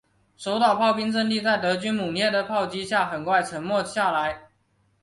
[0.35, 4.49] 守岛炮兵阵地在德军猛烈的炮击下很快沉默下来。